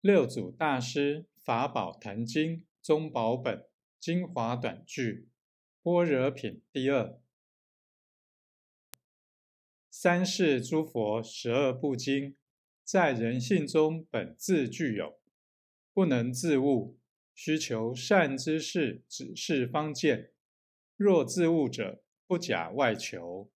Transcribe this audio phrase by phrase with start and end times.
[0.00, 3.66] 六祖大师法宝坛经中宝本
[3.98, 5.28] 精华短句
[5.82, 7.20] 般若品第二。
[9.90, 12.36] 三世诸佛十二部经
[12.84, 15.18] 在人性中本自具有
[15.92, 17.00] 不能自悟
[17.34, 20.30] 需求善知识只是方见。
[20.94, 23.50] 若自悟者不假外求